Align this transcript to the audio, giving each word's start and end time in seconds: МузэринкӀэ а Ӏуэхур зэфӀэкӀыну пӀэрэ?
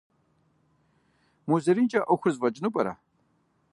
МузэринкӀэ 1.47 1.99
а 2.01 2.05
Ӏуэхур 2.07 2.31
зэфӀэкӀыну 2.33 2.73
пӀэрэ? 2.73 2.93